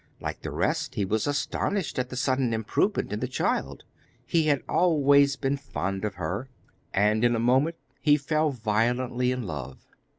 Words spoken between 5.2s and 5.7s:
been